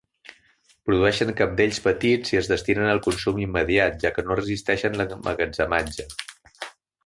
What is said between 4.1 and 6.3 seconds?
que no resisteixen l'emmagatzematge.